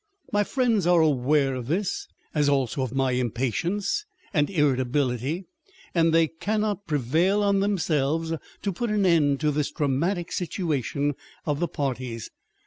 [0.33, 5.45] My friends are aware of this, as also of my impatience and irritability;
[5.93, 8.33] and they cannot prevail on themselves
[8.63, 11.13] to put an end to this dramatic situation
[11.45, 12.31] of the parties.